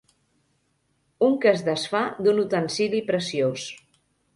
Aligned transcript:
Un 1.29 1.37
que 1.45 1.53
es 1.57 1.63
desfà 1.69 2.03
d'un 2.25 2.43
utensili 2.49 3.07
preciós 3.15 3.73